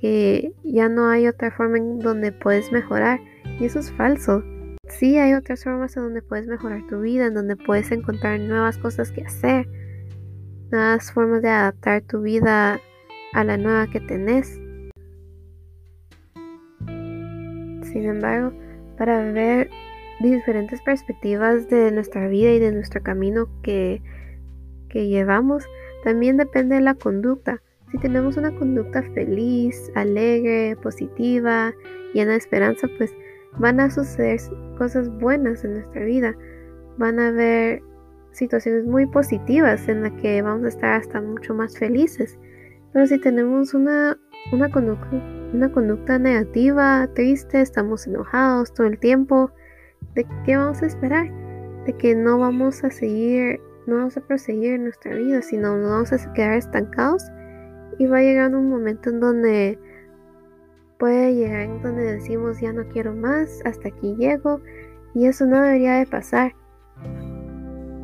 que 0.00 0.52
ya 0.62 0.88
no 0.88 1.08
hay 1.08 1.26
otra 1.26 1.50
forma 1.50 1.78
en 1.78 2.00
donde 2.00 2.32
puedes 2.32 2.70
mejorar 2.72 3.20
y 3.58 3.64
eso 3.64 3.78
es 3.78 3.90
falso. 3.92 4.42
Sí 4.88 5.18
hay 5.18 5.32
otras 5.32 5.64
formas 5.64 5.96
en 5.96 6.04
donde 6.04 6.22
puedes 6.22 6.46
mejorar 6.46 6.86
tu 6.88 7.00
vida, 7.00 7.26
en 7.26 7.34
donde 7.34 7.56
puedes 7.56 7.90
encontrar 7.90 8.38
nuevas 8.40 8.78
cosas 8.78 9.10
que 9.10 9.22
hacer, 9.22 9.66
nuevas 10.70 11.10
formas 11.10 11.42
de 11.42 11.48
adaptar 11.48 12.02
tu 12.02 12.20
vida 12.20 12.80
a 13.36 13.44
la 13.44 13.58
nueva 13.58 13.86
que 13.86 14.00
tenés. 14.00 14.58
Sin 16.86 18.04
embargo, 18.04 18.52
para 18.96 19.30
ver 19.30 19.68
diferentes 20.20 20.80
perspectivas 20.80 21.68
de 21.68 21.92
nuestra 21.92 22.28
vida 22.28 22.52
y 22.52 22.58
de 22.58 22.72
nuestro 22.72 23.02
camino 23.02 23.46
que, 23.62 24.00
que 24.88 25.08
llevamos, 25.08 25.68
también 26.02 26.38
depende 26.38 26.76
de 26.76 26.80
la 26.80 26.94
conducta. 26.94 27.60
Si 27.92 27.98
tenemos 27.98 28.38
una 28.38 28.54
conducta 28.54 29.02
feliz, 29.02 29.92
alegre, 29.94 30.74
positiva, 30.82 31.74
llena 32.14 32.32
de 32.32 32.38
esperanza, 32.38 32.88
pues 32.96 33.14
van 33.58 33.80
a 33.80 33.90
suceder 33.90 34.40
cosas 34.78 35.10
buenas 35.18 35.62
en 35.62 35.74
nuestra 35.74 36.02
vida. 36.04 36.34
Van 36.96 37.20
a 37.20 37.28
haber 37.28 37.82
situaciones 38.32 38.86
muy 38.86 39.04
positivas 39.06 39.86
en 39.88 40.04
las 40.04 40.12
que 40.22 40.40
vamos 40.40 40.64
a 40.64 40.68
estar 40.68 40.92
hasta 40.94 41.20
mucho 41.20 41.54
más 41.54 41.78
felices. 41.78 42.38
Pero 42.96 43.06
si 43.06 43.18
tenemos 43.18 43.74
una, 43.74 44.18
una, 44.52 44.70
conducta, 44.70 45.10
una 45.52 45.70
conducta 45.70 46.18
negativa, 46.18 47.06
triste, 47.14 47.60
estamos 47.60 48.06
enojados 48.06 48.72
todo 48.72 48.86
el 48.86 48.98
tiempo, 48.98 49.50
¿de 50.14 50.26
qué 50.46 50.56
vamos 50.56 50.80
a 50.80 50.86
esperar? 50.86 51.30
De 51.84 51.92
que 51.92 52.14
no 52.14 52.38
vamos 52.38 52.84
a 52.84 52.90
seguir, 52.90 53.60
no 53.86 53.96
vamos 53.96 54.16
a 54.16 54.22
proseguir 54.22 54.72
en 54.72 54.84
nuestra 54.84 55.14
vida, 55.14 55.42
sino 55.42 55.76
nos 55.76 55.90
vamos 55.90 56.12
a 56.14 56.32
quedar 56.32 56.54
estancados 56.54 57.22
y 57.98 58.06
va 58.06 58.16
a 58.16 58.22
llegar 58.22 58.56
un 58.56 58.70
momento 58.70 59.10
en 59.10 59.20
donde 59.20 59.78
puede 60.98 61.34
llegar 61.34 61.64
en 61.64 61.82
donde 61.82 62.14
decimos 62.14 62.62
ya 62.62 62.72
no 62.72 62.88
quiero 62.88 63.14
más, 63.14 63.60
hasta 63.66 63.88
aquí 63.88 64.16
llego 64.16 64.62
y 65.14 65.26
eso 65.26 65.44
no 65.44 65.60
debería 65.60 65.96
de 65.96 66.06
pasar. 66.06 66.54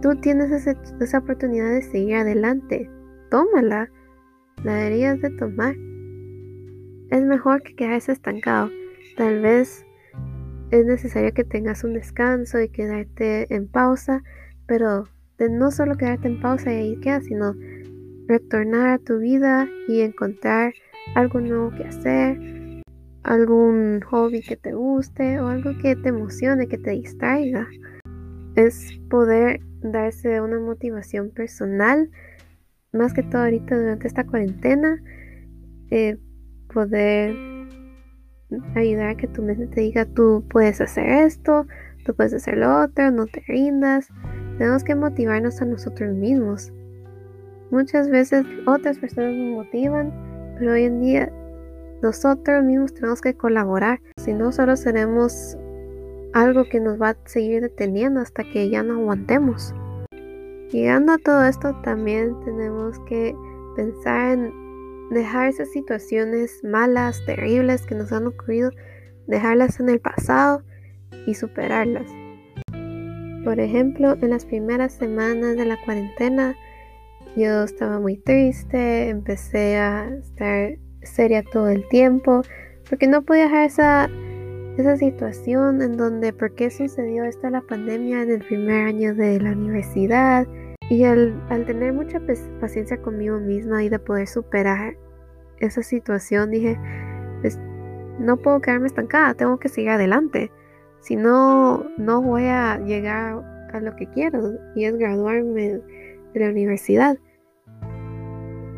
Tú 0.03 0.17
tienes 0.17 0.53
esa 1.01 1.19
oportunidad 1.19 1.71
de 1.71 1.81
seguir 1.81 2.17
adelante, 2.17 2.91
tómala 3.31 3.89
la 4.65 4.75
deberías 4.75 5.21
de 5.21 5.31
tomar. 5.31 5.75
Es 7.11 7.23
mejor 7.23 7.63
que 7.63 7.75
quedarse 7.75 8.13
estancado. 8.13 8.71
Tal 9.17 9.41
vez 9.41 9.85
es 10.71 10.87
necesario 10.87 11.33
que 11.35 11.45
tengas 11.45 11.85
un 11.85 11.95
descanso 11.95 12.61
y 12.61 12.69
quedarte 12.69 13.55
en 13.55 13.69
pausa, 13.69 14.23
pero 14.67 15.09
de 15.39 15.51
no 15.51 15.71
solo 15.71 15.97
quedarte 15.97 16.29
en 16.29 16.41
pausa 16.41 16.73
y 16.73 16.77
ahí 16.77 17.01
quedas, 17.01 17.25
sino 17.25 17.55
retornar 18.27 18.89
a 18.89 18.99
tu 18.99 19.19
vida 19.19 19.69
y 19.89 20.01
encontrar 20.01 20.73
algo 21.15 21.41
nuevo 21.41 21.71
que 21.77 21.85
hacer, 21.85 22.39
algún 23.23 24.01
hobby 24.03 24.41
que 24.41 24.57
te 24.57 24.73
guste 24.73 25.41
o 25.41 25.49
algo 25.49 25.77
que 25.79 25.97
te 25.97 26.09
emocione, 26.09 26.69
que 26.69 26.79
te 26.79 26.93
distraiga. 26.93 27.69
Es 28.55 28.99
poder 29.11 29.61
darse 29.83 30.41
una 30.41 30.59
motivación 30.59 31.31
personal 31.31 32.11
más 32.93 33.15
que 33.15 33.23
todo 33.23 33.43
ahorita 33.43 33.77
durante 33.77 34.07
esta 34.07 34.27
cuarentena, 34.27 35.03
eh, 35.91 36.19
poder 36.73 37.35
ayudar 38.75 39.09
a 39.09 39.15
que 39.17 39.29
tu 39.29 39.43
mente 39.43 39.67
te 39.67 39.81
diga, 39.81 40.05
tú 40.05 40.45
puedes 40.51 40.81
hacer 40.81 41.07
esto, 41.07 41.67
tú 42.05 42.15
puedes 42.15 42.35
hacer 42.35 42.59
lo 42.59 42.83
otro, 42.83 43.11
no 43.11 43.27
te 43.27 43.43
rindas. 43.47 44.09
Tenemos 44.59 44.85
que 44.85 44.95
motivarnos 44.95 45.61
a 45.63 45.65
nosotros 45.65 46.15
mismos. 46.15 46.73
Muchas 47.71 48.11
veces 48.11 48.45
otras 48.67 48.99
personas 48.99 49.35
nos 49.35 49.65
motivan, 49.65 50.13
pero 50.59 50.73
hoy 50.73 50.85
en 50.85 51.01
día 51.01 51.33
nosotros 52.03 52.63
mismos 52.65 52.93
tenemos 52.93 53.21
que 53.21 53.35
colaborar. 53.35 54.01
Si 54.19 54.35
no, 54.35 54.53
solo 54.53 54.77
seremos 54.77 55.57
algo 56.35 56.65
que 56.65 56.81
nos 56.81 57.01
va 57.01 57.11
a 57.11 57.17
seguir 57.25 57.63
deteniendo 57.63 58.21
hasta 58.21 58.45
que 58.45 58.69
ya 58.69 58.83
no 58.83 58.95
aguantemos. 58.95 59.75
Llegando 60.73 61.13
a 61.13 61.19
todo 61.19 61.45
esto, 61.45 61.75
también 61.83 62.35
tenemos 62.47 62.99
que 63.01 63.37
pensar 63.77 64.33
en 64.33 65.11
dejar 65.11 65.49
esas 65.49 65.71
situaciones 65.71 66.65
malas, 66.65 67.23
terribles 67.27 67.85
que 67.85 67.95
nos 67.95 68.11
han 68.11 68.27
ocurrido, 68.27 68.71
dejarlas 69.27 69.81
en 69.81 69.91
el 69.91 70.01
pasado 70.01 70.63
y 71.27 71.35
superarlas. 71.35 72.07
Por 73.45 73.61
ejemplo, 73.61 74.17
en 74.23 74.31
las 74.31 74.47
primeras 74.47 74.95
semanas 74.95 75.57
de 75.57 75.67
la 75.67 75.77
cuarentena, 75.85 76.57
yo 77.37 77.65
estaba 77.65 78.01
muy 78.01 78.17
triste, 78.17 79.11
empecé 79.11 79.77
a 79.77 80.09
estar 80.09 80.79
seria 81.03 81.43
todo 81.43 81.69
el 81.69 81.87
tiempo, 81.89 82.41
porque 82.89 83.09
no 83.09 83.23
podía 83.23 83.45
dejar 83.45 83.67
esa, 83.67 84.11
esa 84.79 84.97
situación 84.97 85.83
en 85.83 85.99
donde, 85.99 86.33
¿por 86.33 86.55
qué 86.55 86.71
sucedió 86.71 87.25
esta 87.25 87.51
la 87.51 87.61
pandemia 87.61 88.23
en 88.23 88.31
el 88.31 88.39
primer 88.47 88.87
año 88.87 89.15
de 89.15 89.39
la 89.39 89.53
universidad? 89.53 90.47
Y 90.93 91.05
al, 91.05 91.41
tener 91.65 91.95
mucha 91.95 92.21
paciencia 92.61 93.01
conmigo 93.01 93.41
misma 93.41 93.83
y 93.83 93.89
de 93.89 93.99
poder 93.99 94.27
superar 94.27 94.95
esa 95.59 95.83
situación, 95.83 96.51
dije, 96.51 96.79
pues 97.41 97.59
no 98.19 98.37
puedo 98.37 98.61
quedarme 98.61 98.89
estancada, 98.89 99.33
tengo 99.33 99.59
que 99.59 99.71
seguir 99.71 99.89
adelante. 99.89 100.53
Si 101.01 101.17
no, 101.17 101.87
no 101.97 102.21
voy 102.21 102.45
a 102.45 102.79
llegar 102.79 103.43
a 103.73 103.81
lo 103.81 103.97
que 103.97 104.07
quiero 104.09 104.53
y 104.75 104.85
es 104.85 104.99
graduarme 104.99 105.81
de 106.35 106.41
la 106.41 106.51
universidad. 106.51 107.17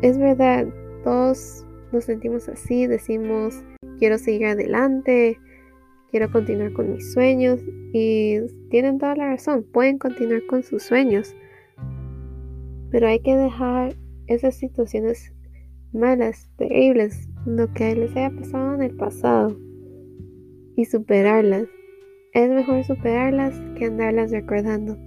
Es 0.01 0.17
verdad, 0.17 0.67
todos 1.03 1.65
nos 1.91 2.05
sentimos 2.05 2.47
así, 2.47 2.87
decimos, 2.87 3.61
quiero 3.99 4.17
seguir 4.17 4.45
adelante, 4.45 5.37
quiero 6.11 6.31
continuar 6.31 6.71
con 6.71 6.93
mis 6.93 7.11
sueños 7.11 7.59
y 7.91 8.39
tienen 8.69 8.99
toda 8.99 9.17
la 9.17 9.31
razón, 9.31 9.65
pueden 9.73 9.97
continuar 9.97 10.45
con 10.45 10.63
sus 10.63 10.81
sueños 10.81 11.35
pero 12.91 13.07
hay 13.07 13.19
que 13.19 13.35
dejar 13.35 13.95
esas 14.27 14.55
situaciones 14.55 15.33
malas, 15.93 16.49
terribles, 16.57 17.27
lo 17.45 17.71
que 17.73 17.95
les 17.95 18.15
haya 18.15 18.31
pasado 18.31 18.75
en 18.75 18.81
el 18.81 18.95
pasado 18.95 19.57
y 20.75 20.85
superarlas. 20.85 21.67
Es 22.33 22.49
mejor 22.49 22.83
superarlas 22.83 23.59
que 23.77 23.85
andarlas 23.85 24.31
recordando. 24.31 24.97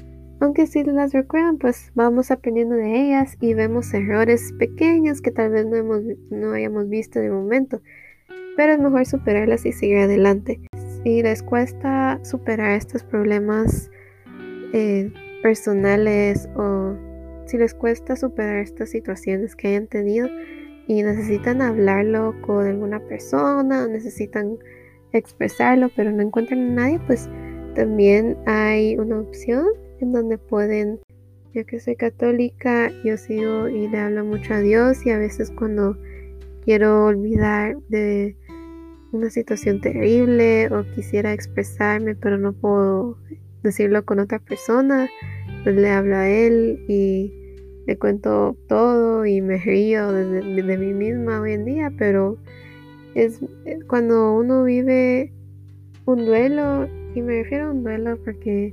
Aunque 0.41 0.67
si 0.67 0.85
las 0.85 1.13
recuerdan, 1.13 1.59
pues 1.59 1.91
vamos 1.95 2.31
aprendiendo 2.31 2.77
de 2.77 3.07
ellas 3.07 3.37
y 3.41 3.55
vemos 3.55 3.93
errores 3.93 4.53
pequeños 4.59 5.21
que 5.21 5.33
tal 5.33 5.51
vez 5.51 5.67
no, 5.67 5.77
hemos, 5.77 6.03
no 6.31 6.53
hayamos 6.53 6.89
visto 6.89 7.19
de 7.19 7.31
momento. 7.31 7.83
Pero 8.57 8.73
es 8.73 8.79
mejor 8.79 9.05
superarlas 9.05 9.67
y 9.67 9.73
seguir 9.73 9.99
adelante. 9.99 10.61
Si 11.03 11.23
les 11.23 11.43
cuesta 11.43 12.21
superar 12.25 12.73
estos 12.73 13.03
problemas 13.03 13.91
eh, 14.73 15.13
personales 15.43 16.49
o 16.57 16.97
si 17.49 17.57
les 17.57 17.75
cuesta 17.75 18.15
superar 18.15 18.59
estas 18.59 18.91
situaciones 18.91 19.57
que 19.57 19.69
hayan 19.69 19.87
tenido 19.87 20.29
y 20.87 21.03
necesitan 21.03 21.63
hablarlo 21.63 22.35
con 22.43 22.67
alguna 22.67 23.01
persona 23.01 23.85
o 23.85 23.89
necesitan 23.89 24.59
expresarlo 25.13 25.91
pero 25.97 26.13
no 26.13 26.23
encuentran 26.23 26.61
a 26.61 26.75
nadie, 26.75 27.01
pues 27.07 27.29
también 27.75 28.37
hay 28.47 28.97
una 28.97 29.21
opción 29.21 29.67
en 30.01 30.13
donde 30.13 30.37
pueden, 30.37 31.01
yo 31.55 31.65
que 31.65 31.81
soy 31.81 31.97
católica, 31.97 32.91
yo 33.03 33.17
sigo 33.17 33.69
y 33.69 33.89
le 33.89 33.99
hablo 33.99 34.25
mucho 34.25 34.55
a 34.55 34.61
Dios 34.61 35.05
y 35.07 35.11
a 35.11 35.19
veces 35.19 35.51
cuando 35.51 35.97
quiero 36.65 37.07
olvidar 37.07 37.79
de 37.89 38.37
una 39.13 39.31
situación 39.31 39.81
terrible 39.81 40.69
o 40.69 40.85
quisiera 40.95 41.33
expresarme 41.33 42.15
pero 42.15 42.37
no 42.37 42.53
puedo 42.53 43.17
decirlo 43.63 44.05
con 44.05 44.19
otra 44.21 44.39
persona, 44.39 45.09
pues 45.65 45.77
le 45.77 45.91
hablo 45.91 46.17
a 46.17 46.29
él 46.29 46.85
y 46.89 47.33
le 47.87 47.99
cuento 47.99 48.57
todo 48.69 49.25
y 49.25 49.41
me 49.41 49.59
río 49.59 50.13
de, 50.13 50.43
de 50.43 50.79
mí 50.79 50.93
misma 50.93 51.41
hoy 51.41 51.53
en 51.53 51.65
día, 51.65 51.93
pero 51.97 52.37
es 53.15 53.41
cuando 53.89 54.35
uno 54.35 54.65
vive 54.65 55.33
un 56.05 56.27
duelo 56.27 56.89
y 57.15 57.23
me 57.23 57.43
refiero 57.43 57.69
a 57.69 57.71
un 57.71 57.83
duelo 57.83 58.19
porque 58.25 58.73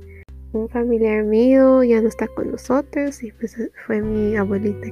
un 0.52 0.68
familiar 0.68 1.24
mío 1.24 1.82
ya 1.82 2.00
no 2.00 2.08
está 2.08 2.28
con 2.28 2.50
nosotros 2.52 3.22
y 3.22 3.32
pues 3.32 3.56
fue 3.86 4.00
mi 4.00 4.36
abuelita. 4.36 4.88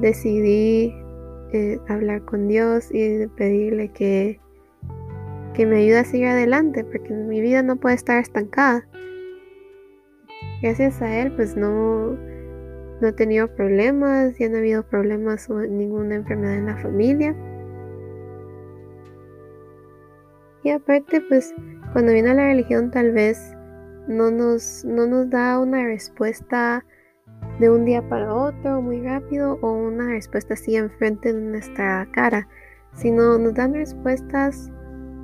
Decidí 0.00 0.94
eh, 1.52 1.78
hablar 1.88 2.24
con 2.24 2.48
Dios 2.48 2.88
y 2.90 3.26
pedirle 3.36 3.88
que, 3.88 4.40
que 5.54 5.66
me 5.66 5.78
ayude 5.78 5.98
a 5.98 6.04
seguir 6.04 6.28
adelante 6.28 6.84
porque 6.84 7.12
mi 7.12 7.40
vida 7.40 7.62
no 7.62 7.76
puede 7.76 7.94
estar 7.94 8.18
estancada. 8.18 8.86
Gracias 10.62 11.02
a 11.02 11.18
Él 11.18 11.32
pues 11.34 11.56
no, 11.56 12.12
no 12.12 13.08
he 13.08 13.12
tenido 13.12 13.52
problemas, 13.52 14.38
ya 14.38 14.48
no 14.48 14.56
ha 14.56 14.58
habido 14.60 14.84
problemas 14.84 15.50
o 15.50 15.58
ninguna 15.60 16.14
enfermedad 16.14 16.54
en 16.54 16.66
la 16.66 16.76
familia. 16.76 17.34
Y 20.62 20.70
aparte 20.70 21.20
pues 21.28 21.52
cuando 21.92 22.12
viene 22.12 22.32
la 22.32 22.44
religión 22.44 22.92
tal 22.92 23.10
vez 23.10 23.56
no 24.06 24.30
nos, 24.30 24.84
no 24.84 25.04
nos 25.06 25.28
da 25.30 25.58
una 25.58 25.84
respuesta 25.84 26.84
de 27.58 27.68
un 27.68 27.84
día 27.84 28.08
para 28.08 28.32
otro 28.32 28.80
muy 28.80 29.00
rápido 29.02 29.58
o 29.62 29.72
una 29.72 30.10
respuesta 30.10 30.54
así 30.54 30.76
enfrente 30.76 31.32
de 31.32 31.40
nuestra 31.40 32.08
cara, 32.12 32.46
sino 32.94 33.36
nos 33.36 33.54
dan 33.54 33.74
respuestas, 33.74 34.70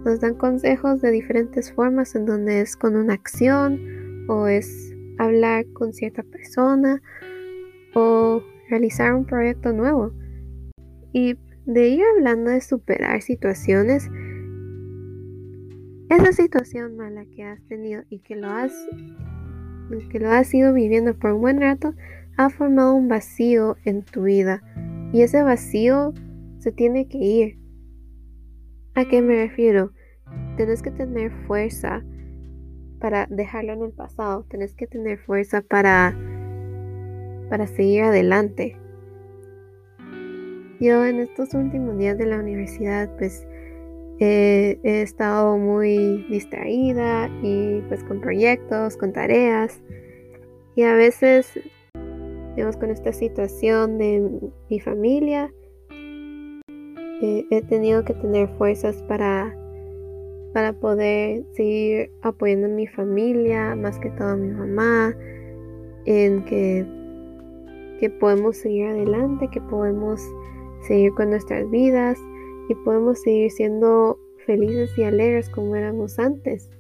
nos 0.05 0.19
dan 0.19 0.35
consejos 0.35 1.01
de 1.01 1.13
diferentes 1.13 1.73
formas 1.73 2.17
en 2.17 2.27
donde 2.27 2.61
es 2.61 2.77
con 2.77 2.97
una 2.97 3.15
acción 3.15 4.27
o 4.29 4.49
es 4.49 4.98
hablar 5.19 5.67
con 5.73 5.93
cierta 5.93 6.23
persona 6.23 7.03
o 7.95 8.43
realizar 8.69 9.15
un 9.15 9.25
proyecto 9.25 9.73
nuevo. 9.73 10.13
Y 11.13 11.37
de 11.67 11.89
ir 11.89 12.03
hablando 12.17 12.51
de 12.51 12.61
superar 12.61 13.21
situaciones, 13.23 14.09
esa 16.09 16.33
situación 16.33 16.97
mala 16.97 17.25
que 17.27 17.45
has 17.45 17.63
tenido 17.67 18.03
y 18.09 18.21
que 18.21 18.37
lo 18.37 18.49
has 18.49 18.73
que 20.11 20.21
lo 20.21 20.31
has 20.31 20.53
ido 20.53 20.73
viviendo 20.75 21.15
por 21.19 21.33
un 21.33 21.41
buen 21.41 21.61
rato 21.61 21.95
ha 22.37 22.51
formado 22.51 22.95
un 22.95 23.09
vacío 23.09 23.77
en 23.85 24.03
tu 24.03 24.23
vida 24.23 24.63
y 25.13 25.23
ese 25.23 25.43
vacío 25.43 26.13
se 26.59 26.73
tiene 26.73 27.09
que 27.09 27.19
ir. 27.19 27.59
¿A 28.95 29.05
qué 29.07 29.23
me 29.23 29.35
refiero? 29.35 29.93
Tienes 30.57 30.83
que 30.83 30.91
tener 30.91 31.31
fuerza 31.47 32.03
para 32.99 33.27
dejarlo 33.31 33.73
en 33.73 33.83
el 33.83 33.93
pasado, 33.93 34.45
tienes 34.49 34.75
que 34.75 34.87
tener 34.87 35.19
fuerza 35.19 35.63
para 35.63 36.17
para 37.49 37.67
seguir 37.67 38.03
adelante. 38.03 38.77
Yo 40.81 41.05
en 41.07 41.21
estos 41.21 41.55
últimos 41.55 41.97
días 41.97 42.19
de 42.19 42.27
la 42.27 42.39
universidad 42.39 43.09
pues 43.17 43.47
he 44.21 44.79
estado 44.83 45.57
muy 45.57 46.27
distraída 46.29 47.29
y 47.43 47.81
pues 47.89 48.03
con 48.05 48.21
proyectos, 48.21 48.97
con 48.97 49.13
tareas 49.13 49.81
y 50.79 50.85
a 50.85 50.95
veces, 50.95 51.59
digamos, 52.55 52.77
con 52.77 52.93
esta 52.93 53.13
situación 53.13 53.99
de 53.99 54.31
mi 54.71 54.79
familia, 54.79 55.53
eh, 57.21 57.45
he 57.51 57.63
tenido 57.63 58.05
que 58.05 58.15
tener 58.15 58.49
fuerzas 58.59 59.03
para, 59.09 59.58
para 60.53 60.73
poder 60.73 61.45
seguir 61.55 62.11
apoyando 62.23 62.67
a 62.67 62.71
mi 62.71 62.87
familia, 62.87 63.75
más 63.75 63.99
que 63.99 64.11
todo 64.11 64.29
a 64.29 64.37
mi 64.37 64.49
mamá, 64.49 65.15
en 66.07 66.45
que, 66.45 66.87
que 68.01 68.11
podemos 68.11 68.57
seguir 68.57 68.87
adelante, 68.87 69.49
que 69.51 69.61
podemos 69.61 70.23
seguir 70.87 71.13
con 71.15 71.31
nuestras 71.31 71.69
vidas 71.71 72.19
y 72.69 72.75
podemos 72.77 73.21
seguir 73.21 73.51
siendo 73.51 74.19
felices 74.47 74.91
y 74.97 75.03
alegres 75.05 75.51
como 75.51 75.77
éramos 75.77 76.19
antes. 76.19 76.71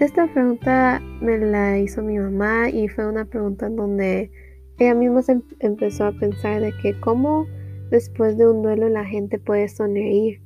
Esta 0.00 0.32
pregunta 0.32 1.02
me 1.20 1.38
la 1.38 1.78
hizo 1.78 2.02
mi 2.02 2.18
mamá 2.18 2.70
y 2.70 2.88
fue 2.88 3.06
una 3.06 3.24
pregunta 3.24 3.66
en 3.66 3.76
donde 3.76 4.30
ella 4.78 4.94
misma 4.94 5.22
se 5.22 5.32
em-, 5.32 5.42
empezó 5.58 6.04
a 6.04 6.12
pensar 6.12 6.60
de 6.60 6.72
que 6.80 6.98
cómo 7.00 7.46
después 7.90 8.38
de 8.38 8.48
un 8.48 8.62
duelo 8.62 8.88
la 8.88 9.04
gente 9.04 9.38
puede 9.38 9.68
sonreír. 9.68 10.40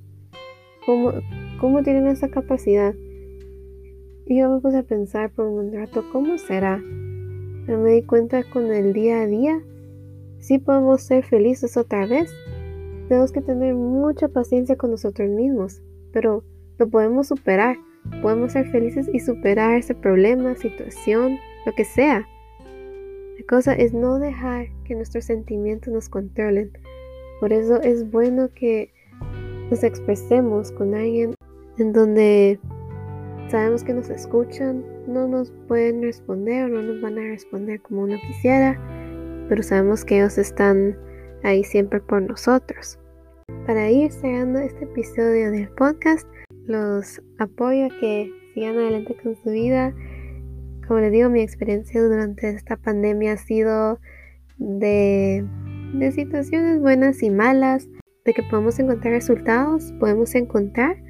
¿Cómo, 0.86 1.12
cómo 1.62 1.84
tienen 1.84 2.08
esa 2.08 2.28
capacidad? 2.28 2.92
Y 4.26 4.40
yo 4.40 4.50
me 4.50 4.60
puse 4.60 4.78
a 4.78 4.82
pensar 4.82 5.30
por 5.30 5.46
un 5.46 5.72
rato, 5.72 6.04
¿cómo 6.10 6.36
será? 6.36 6.82
Pero 7.64 7.78
me 7.78 7.92
di 7.92 8.02
cuenta 8.02 8.42
con 8.42 8.72
el 8.72 8.92
día 8.92 9.20
a 9.20 9.26
día, 9.28 9.62
sí 10.40 10.58
podemos 10.58 11.02
ser 11.02 11.22
felices 11.22 11.76
otra 11.76 12.04
vez. 12.06 12.34
Tenemos 13.08 13.30
que 13.30 13.42
tener 13.42 13.74
mucha 13.74 14.26
paciencia 14.26 14.74
con 14.74 14.90
nosotros 14.90 15.30
mismos, 15.30 15.80
pero 16.12 16.42
lo 16.78 16.88
podemos 16.88 17.28
superar. 17.28 17.76
Podemos 18.22 18.50
ser 18.50 18.68
felices 18.72 19.08
y 19.12 19.20
superar 19.20 19.76
ese 19.76 19.94
problema, 19.94 20.56
situación, 20.56 21.38
lo 21.64 21.72
que 21.74 21.84
sea. 21.84 22.26
La 23.38 23.46
cosa 23.48 23.72
es 23.72 23.94
no 23.94 24.18
dejar 24.18 24.66
que 24.84 24.96
nuestros 24.96 25.26
sentimientos 25.26 25.94
nos 25.94 26.08
controlen. 26.08 26.72
Por 27.38 27.52
eso 27.52 27.80
es 27.80 28.10
bueno 28.10 28.48
que 28.52 28.90
nos 29.70 29.84
expresemos 29.84 30.72
con 30.72 30.96
alguien 30.96 31.34
en 31.78 31.92
donde 31.92 32.58
sabemos 33.48 33.84
que 33.84 33.94
nos 33.94 34.10
escuchan, 34.10 34.84
no 35.06 35.26
nos 35.28 35.52
pueden 35.68 36.02
responder 36.02 36.64
o 36.64 36.68
no 36.68 36.82
nos 36.82 37.00
van 37.00 37.18
a 37.18 37.22
responder 37.22 37.80
como 37.80 38.02
uno 38.02 38.16
quisiera, 38.26 38.78
pero 39.48 39.62
sabemos 39.62 40.04
que 40.04 40.18
ellos 40.18 40.38
están 40.38 40.96
ahí 41.42 41.64
siempre 41.64 42.00
por 42.00 42.22
nosotros. 42.22 42.98
Para 43.66 43.90
ir 43.90 44.10
cerrando 44.12 44.58
este 44.60 44.84
episodio 44.84 45.50
del 45.50 45.68
podcast, 45.70 46.26
los 46.66 47.20
apoyo 47.38 47.86
a 47.86 48.00
que 48.00 48.30
sigan 48.54 48.76
adelante 48.78 49.16
con 49.22 49.36
su 49.36 49.50
vida. 49.50 49.94
Como 50.86 51.00
les 51.00 51.12
digo, 51.12 51.28
mi 51.28 51.42
experiencia 51.42 52.02
durante 52.02 52.50
esta 52.50 52.76
pandemia 52.76 53.32
ha 53.32 53.36
sido 53.36 53.98
de, 54.58 55.44
de 55.94 56.12
situaciones 56.12 56.80
buenas 56.80 57.22
y 57.22 57.30
malas, 57.30 57.88
de 58.24 58.32
que 58.32 58.42
podemos 58.44 58.78
encontrar 58.78 59.14
resultados, 59.14 59.92
podemos 59.98 60.34
encontrar. 60.34 61.01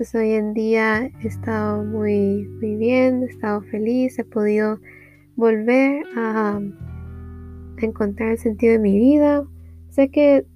Pues 0.00 0.14
hoy 0.14 0.32
en 0.32 0.54
día 0.54 1.10
he 1.22 1.26
estado 1.26 1.84
muy, 1.84 2.48
muy 2.58 2.76
bien, 2.76 3.22
he 3.22 3.26
estado 3.26 3.60
feliz, 3.60 4.18
he 4.18 4.24
podido 4.24 4.80
volver 5.36 6.04
a 6.16 6.58
encontrar 7.76 8.30
el 8.30 8.38
sentido 8.38 8.72
de 8.72 8.78
mi 8.78 8.98
vida. 8.98 9.44
Sé 9.90 10.08
que 10.10 10.46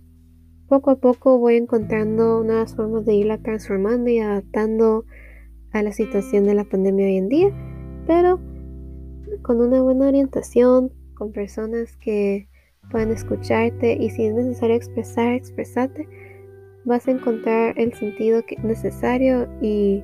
poco 0.67 0.93
a 0.93 0.97
poco 0.99 1.39
voy 1.39 1.57
encontrando 1.57 2.43
nuevas 2.43 2.75
formas 2.75 3.05
de 3.05 3.17
irla 3.17 3.37
transformando 3.37 4.09
y 4.09 4.19
adaptando 4.19 5.05
a 5.73 5.83
la 5.83 5.93
situación 5.93 6.45
de 6.45 6.55
la 6.55 6.65
pandemia 6.65 7.05
hoy 7.05 7.17
en 7.19 7.29
día, 7.29 7.51
pero 8.07 8.41
con 9.43 9.61
una 9.61 9.83
buena 9.83 10.09
orientación, 10.09 10.91
con 11.13 11.33
personas 11.33 11.99
que 11.99 12.49
puedan 12.91 13.11
escucharte 13.11 13.93
y 13.93 14.09
si 14.09 14.25
es 14.25 14.35
necesario 14.35 14.75
expresar, 14.75 15.35
expresarte, 15.35 16.09
vas 16.85 17.09
a 17.09 17.13
encontrar 17.13 17.79
el 17.79 17.93
sentido 17.95 18.43
necesario 18.63 19.49
y 19.61 20.03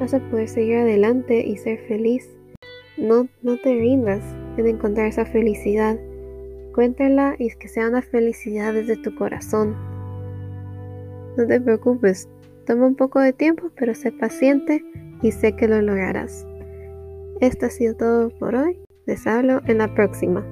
vas 0.00 0.14
a 0.14 0.20
poder 0.30 0.48
seguir 0.48 0.76
adelante 0.76 1.46
y 1.46 1.56
ser 1.56 1.78
feliz. 1.86 2.28
No, 2.96 3.28
no 3.42 3.56
te 3.58 3.74
rindas 3.74 4.22
en 4.56 4.66
encontrar 4.66 5.06
esa 5.06 5.26
felicidad 5.26 5.98
Cuéntala 6.76 7.36
y 7.38 7.48
que 7.52 7.68
sea 7.68 7.88
una 7.88 8.02
felicidad 8.02 8.74
desde 8.74 8.98
tu 8.98 9.14
corazón. 9.14 9.74
No 11.38 11.46
te 11.46 11.58
preocupes, 11.58 12.28
toma 12.66 12.86
un 12.86 12.94
poco 12.94 13.18
de 13.18 13.32
tiempo, 13.32 13.70
pero 13.78 13.94
sé 13.94 14.12
paciente 14.12 14.84
y 15.22 15.32
sé 15.32 15.56
que 15.56 15.68
lo 15.68 15.80
lograrás. 15.80 16.46
Esto 17.40 17.64
ha 17.64 17.70
sido 17.70 17.96
todo 17.96 18.28
por 18.28 18.54
hoy. 18.54 18.78
Les 19.06 19.26
hablo 19.26 19.62
en 19.64 19.78
la 19.78 19.94
próxima. 19.94 20.44